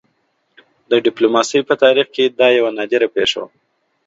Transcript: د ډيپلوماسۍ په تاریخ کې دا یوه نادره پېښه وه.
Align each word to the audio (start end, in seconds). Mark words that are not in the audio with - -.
د 0.89 0.93
ډيپلوماسۍ 1.05 1.59
په 1.69 1.73
تاریخ 1.83 2.07
کې 2.15 2.25
دا 2.39 2.47
یوه 2.57 2.71
نادره 2.77 3.07
پېښه 3.15 3.37
وه. 3.41 3.49